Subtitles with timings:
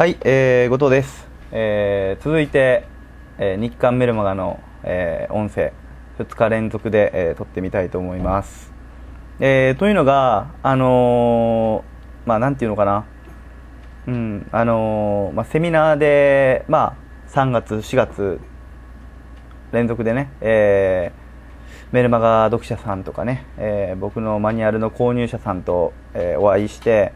[0.00, 1.28] はい、えー、後藤です。
[1.52, 2.86] えー、続いて、
[3.36, 5.74] えー日刊メルマガの、えー音声、
[6.18, 8.72] 2日連続で、えー撮ってみたいと思います。
[9.40, 13.04] えーというのが、あのーまあ、なんていうのかな。
[14.08, 16.96] うん、あのーまあ、セミナーで、ま
[17.28, 18.40] あ、3月、4月、
[19.70, 27.12] 連続でね、えーメルマガ読者さんとかね、えー僕のマニュアルの購入者さんと、えーお会いして、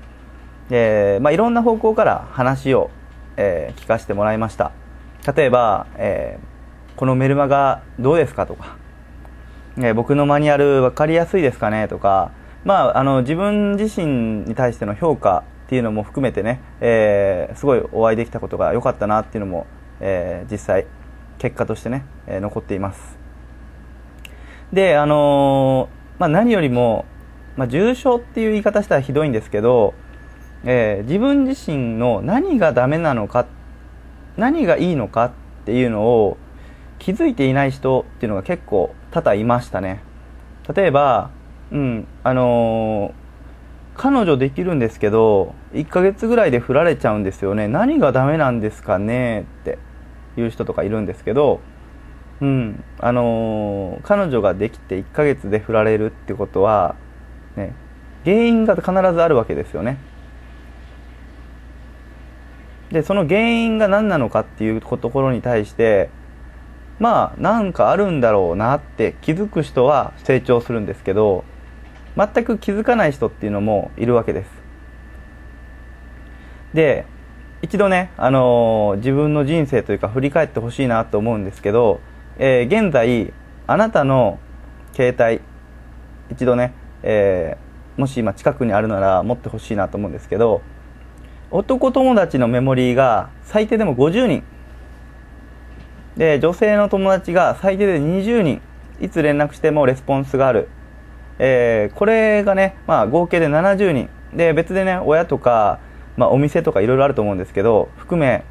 [0.70, 2.90] でまあ、いろんな方向から話を、
[3.36, 4.72] えー聞かせてもらいました。
[5.36, 6.54] 例えば、えー
[6.96, 8.76] このメルマガどうですかとか、
[9.78, 12.30] え僕のマニュアル分かりやすいですかねとか、
[12.64, 19.66] まあ、あの自分自身に対しての評価っていうのも含めてね、えーすごいお会いできたことが良かったなっていうのも、
[20.00, 20.86] えー実際
[21.38, 23.18] 結果としてね、えー残っています。
[24.72, 25.88] で、あの
[26.18, 27.04] まあ、何よりも、
[27.56, 29.94] まあ、重症っていう言い方したらひどいんですけど、
[30.64, 33.46] えー自分自身の何がダメなのか
[34.36, 35.32] 何がいいのかっ
[35.64, 36.36] ていうのを
[36.98, 40.02] 気づいていない人っていうのが結構多々いましたね。
[40.74, 41.30] 例えば
[41.70, 43.24] うんあのー
[43.96, 47.68] 彼女できるんですけど1ヶ月ぐらいで振られちゃうんですよね。
[47.68, 49.78] 何がダメなんですかねって
[50.36, 51.60] いう人とかいるんですけど
[52.40, 56.96] うんあのー彼女ができて1ヶ月で振られるってことは、
[57.56, 57.72] ね、
[58.24, 59.98] 原因が必ずあるわけですよね。
[62.94, 66.10] でその原因が何なのかっていうところに対して
[67.00, 71.42] まあなんかあるんだろうなって気づく人は成長するんですけど
[72.16, 74.50] 全く気づかない人っていうのもいるわけです。
[76.72, 77.04] で
[77.62, 81.98] 一度ね、あのー自分の人生というか振り返ってほしいなと思うんですけど、
[82.38, 83.32] えー現在
[83.66, 84.38] あなたの
[84.92, 85.42] 携帯
[86.30, 90.62] 一度ね、えーもし今近くにあるなら持ってほしいなと思うんですけど
[91.56, 94.42] 男友達のメモリーが最低でも50人。
[96.16, 98.60] で女性の友達が最低で20人。
[99.00, 100.68] いつ連絡してもレスポンスがある、
[101.38, 104.10] えーこれがね、まあ、合計で70人。
[104.34, 105.78] で別でね親とか、
[106.16, 108.44] まあ、お店とかいろいろあると思うんですけど含め、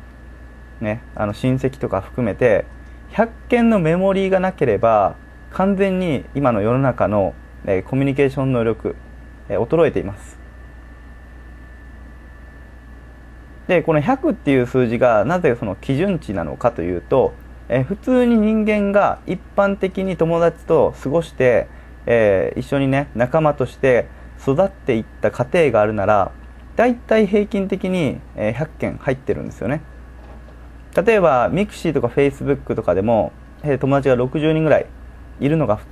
[0.80, 2.64] ね、あの親戚とか含めて
[3.12, 5.18] 100件のメモリーがなければ
[5.52, 7.34] 完全に今の世の中の、
[7.66, 8.96] えーコミュニケーション能力、
[9.50, 10.43] えー衰えています。
[13.68, 17.34] でこの100っていう数字がなぜその基準値なのかというと、
[17.70, 21.68] えー普通に人間が一般的に友達と過ごして、
[22.06, 24.08] えー一緒にね仲間として
[24.42, 26.32] 育っていった過程があるなら
[26.76, 29.82] だいたい平均的に100件入ってるんですよね。
[30.96, 33.32] 例えば mixi とかフェイスブックとかでも、
[33.64, 34.88] えー友達が60人ぐらい
[35.40, 35.86] いるのが普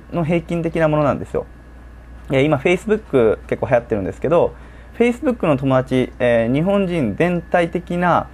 [0.00, 1.46] 通の平均的なものなんですよ。
[2.30, 4.54] えー今、フェイスブック結構流行ってるんですけど、
[4.98, 8.28] フェイスブックの友達、えー日本人全体的な、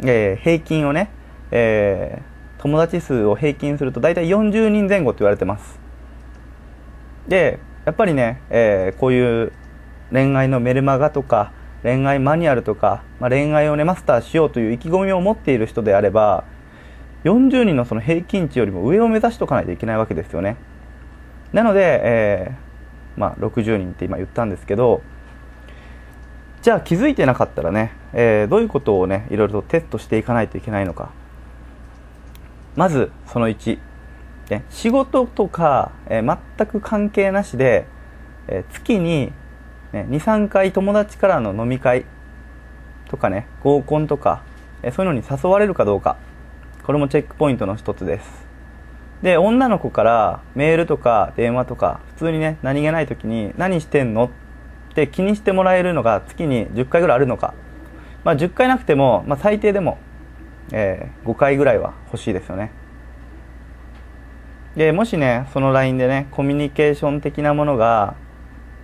[0.00, 1.08] えー平均をね、
[1.52, 5.78] えー友達数を平均すると大体40人前後と言われてます。
[7.28, 9.52] で、やっぱりね、えーこういう
[10.10, 11.52] 恋愛のメルマガとか、
[11.84, 16.42] 恋愛マニュアルとか、まあ、恋愛をね、マスターしようという意気込みを持っている人であれば、
[17.22, 20.56] 40人のその平均値よりも上を目指しておかないといけないわけですよね。
[21.52, 25.00] なので、えーまあ、60人って今言ったんですけど
[26.64, 31.10] じゃあ気づいてなかったらね、えーどういうことをねいろいろとテストしていかないといけないのか
[32.74, 33.78] まずその1、
[34.48, 37.86] ね仕事とか、えー全く関係なしで、
[38.48, 39.30] えー月に、
[39.92, 42.06] ね、23回友達からの飲み会
[43.10, 44.42] とかね合コンとか、
[44.82, 46.16] えーそういうのに誘われるかどうか
[46.82, 48.46] これもチェックポイントの一つです
[49.22, 54.30] で女の子からメールとか電話とか普通にね何気ない時に「何してんの?」
[54.94, 57.52] って気にしてもらえるのが月に10回ぐらいあるのか、
[58.22, 59.98] まあ、10回なくても、まあ、最低でも、
[60.72, 62.70] えー5回ぐらいは欲しいですよね。
[64.76, 68.14] でもしねその LINE でねコミュニケーション的なものが、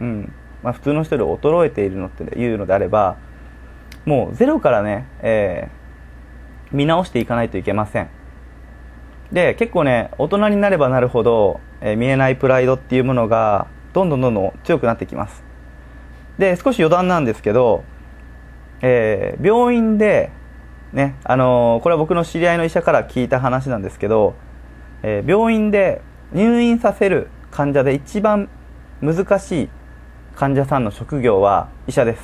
[0.00, 0.32] うん
[0.62, 3.16] まあ、普通の人より衰えているのっていうのであれば
[4.04, 5.80] もうゼロからね、えー
[6.72, 8.08] 見直していかないといけません。
[9.32, 15.49] で結構ね大人になればなるほど、えー見えないプライドっていうものがどんどんどんどん強くなってきます。
[16.40, 17.84] で少し余談なんですけど、
[18.80, 20.30] えー病院で
[20.92, 24.34] ねあのーこれは僕の知り合いの医者から聞いた話なんですけど、
[25.02, 26.00] えー病院で
[26.32, 28.48] 入院させる患者で一番
[29.02, 29.68] 難しい
[30.34, 32.22] 患者さんの職業は医者です。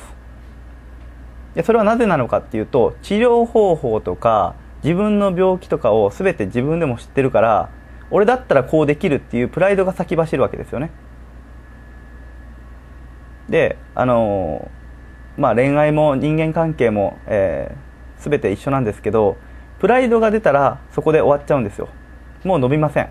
[1.53, 7.69] でそれはなぜなのかっていうと治療方法とか自分の病気とかを全て自分でも知ってるから
[8.09, 10.89] 俺だったらこうできるっていうプライドが先走るわけですよね。
[13.49, 14.77] であのー
[15.37, 19.37] まあ、恋愛も人間関係も、えー、全て一緒なんですけど
[19.79, 21.89] プライドが出たらそこで終わっちゃうんですよ。
[22.43, 23.09] もう伸びません、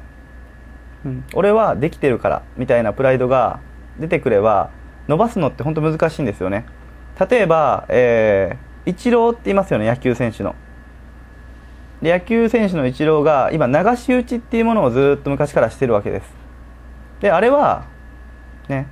[1.05, 3.61] うん、俺はできてるからみたいなプライドが
[4.01, 4.71] 出てくれば
[5.07, 6.67] 伸ばすのって本当難しいんですよね。
[7.31, 10.57] 例えば、えー、イチローって言いますよね野球選手の。
[12.03, 16.35] で野球選手のイチローが今流し打ちっていうものをずっと昔からしてるわけです。
[17.21, 17.87] であれは
[18.69, 18.89] ね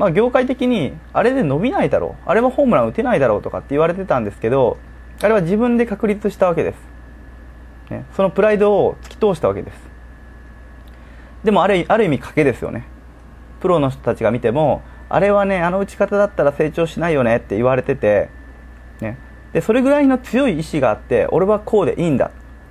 [0.00, 2.28] まあ業界的にあれで伸びないだろう。
[2.30, 4.78] あれはホームラン打てないだろうとかって言われてたんですけど
[5.20, 6.76] あれは自分で確立したわけです、
[7.90, 9.76] ね、そのプライドを突き通したわけです。
[11.44, 12.86] でもあれある意味賭けですよね。
[13.60, 14.80] プロの人たちが見ても
[15.10, 18.30] あれはねあの打ち方だったら成長しないよねって言われてて、
[19.02, 19.18] ね、
[19.52, 22.30] でそれぐらいの強い意志があって俺はこうでいいんだ、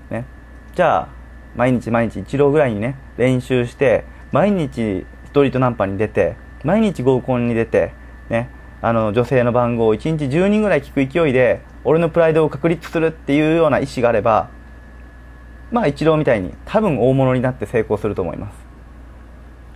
[0.10, 0.26] ね、
[0.74, 1.10] じゃあ
[1.56, 7.94] 毎日毎日一郎ぐらいにね練習して毎日ストリートナンパに出て毎日合コンに出て、
[8.30, 8.50] ね、
[8.82, 14.50] あの女性の番号を1日10人ぐらい聞く勢いで俺のプライドを確立するっていうような意思があれば
[15.72, 18.58] まあ一郎みたいに多分大物になって成功すると思います。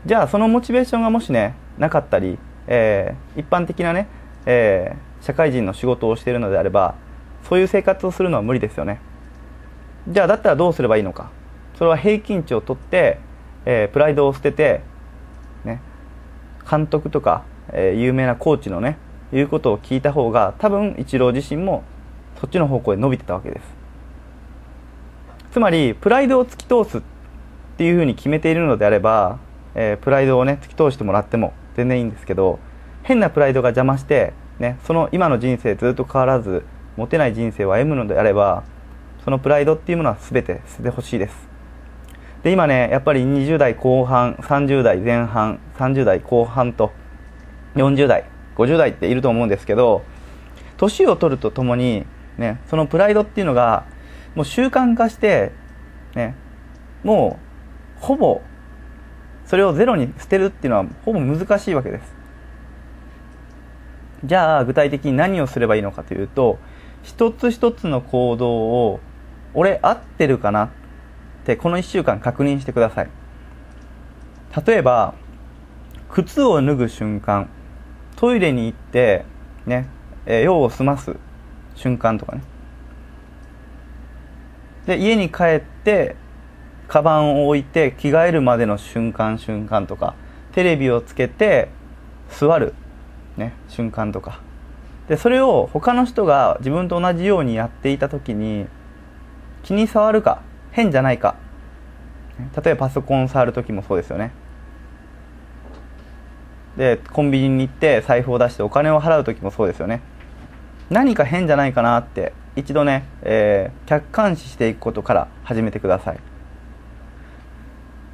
[0.05, 2.37] じゃあそのモチベーションがもしねなかったり、
[2.67, 4.07] えー、一般的なね、
[4.45, 6.95] えー、社会人の仕事をしているのであれば
[7.47, 8.99] そういう生活をするのは無理ですよね。
[10.07, 11.31] じゃあだったらどうすればいいのか。
[11.77, 13.19] それは平均値を取って、
[13.65, 14.81] えー、プライドを捨てて、
[15.63, 15.81] ね、
[16.69, 18.97] 監督とか、えー、有名なコーチのね
[19.31, 21.83] 言うことを聞いた方が多分イチロー自身も
[22.39, 23.63] そっちの方向へ伸びてたわけです。
[25.51, 27.01] つまりプライドを突き通すっ
[27.77, 29.39] ていうふうに決めているのであれば
[29.75, 32.59] えー、プライドをね突き通してもらっても全然いいんですけど
[33.03, 36.63] 変なプライドが邪魔して、ね、その今の人生ずっと変わらず
[36.95, 38.63] 持てない人生を歩むのであれば
[39.23, 41.52] そのプライドっていうものは全て捨ててほしいです。
[42.43, 46.91] で今ねやっぱり20代後半30代前半30代後半と
[47.75, 48.25] 40代
[48.55, 50.03] 50代っていると思うんですけど
[50.77, 52.05] 年を取るとともに、
[52.37, 53.85] ね、そのプライドっていうのが
[54.35, 55.51] もう習慣化して、
[56.15, 56.35] ね、
[57.03, 57.39] も
[58.01, 58.41] うほぼ
[59.45, 62.13] それをゼロに捨てるっていうのはほぼ難しいわけです。
[64.25, 66.57] じゃあ具体的に何をすればいいのかというと
[67.03, 69.01] 一つ一つの行動を
[69.53, 70.71] 俺合ってるかな
[71.43, 73.09] ってこの1週間確認してください。
[74.65, 75.13] 例えば
[76.09, 77.49] 靴を脱ぐ瞬間
[78.15, 79.25] トイレに行って
[79.65, 79.89] ね、
[80.25, 81.17] えー、用を済ます
[81.75, 82.43] 瞬間とかね。
[84.85, 86.15] で家に帰って
[86.87, 90.15] カバンを置いて着替えるまでの瞬間瞬間とか
[90.53, 91.69] テレビをつけて
[92.29, 92.73] 座る、
[93.37, 94.39] ね、瞬間とか。
[95.09, 98.67] でそれを他の人が自分と同じようにやっていた時に
[99.63, 100.41] 気に障るか
[100.73, 101.35] 変じゃないか。
[102.63, 104.31] 例えばパソコン触る時もそうですよね。
[106.77, 110.01] でコンビニに行って財布を出してお金を払う時もそうですよね。
[110.89, 116.19] 何か変じゃないかなって一度ね、えー、客観視していくことから始めてください。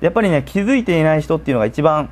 [0.01, 2.09] やっぱりね気づいていない人っていうのが一番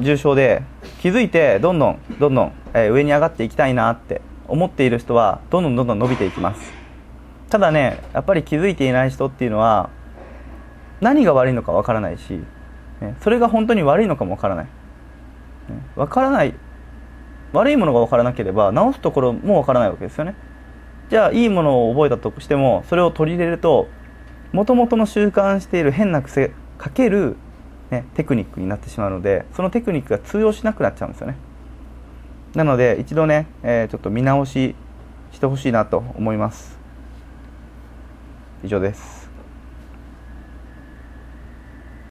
[0.00, 0.62] 重症で
[1.00, 6.83] 気づいてどんどんどんどん、え上に上がっていきたいなって思っている人はどんどんどんどん伸びていきます。
[7.54, 9.88] ただねやっぱり気づいていない人っていうのは
[11.00, 12.30] 何が悪いのかわからないし、
[13.00, 14.66] ね、それが本当に悪いのかもわからない。
[15.94, 16.52] わ、ね、からない
[17.52, 20.34] 悪いものがわからなければ直すところもわからないわけですよね。
[21.10, 23.86] じゃあいいものを覚えたとしてもそれを取り入れると
[24.50, 27.36] もともとの習慣している変な癖かける、
[27.92, 31.36] ね、テクニックになってしまうのでそのテクニックが通用しなくなっちゃうんですよね。
[32.56, 34.74] なので一度ね、えー、ちょっと見直し
[35.30, 36.73] してほしいなと思います。
[38.64, 39.23] 以上です。